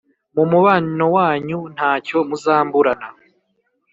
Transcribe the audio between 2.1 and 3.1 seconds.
muzamburana.